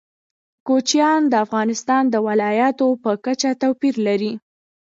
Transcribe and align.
کوچیان 0.67 1.21
د 1.27 1.33
افغانستان 1.45 2.03
د 2.09 2.15
ولایاتو 2.27 2.87
په 3.03 3.11
کچه 3.25 3.49
توپیر 3.61 3.95
لري. 4.07 4.33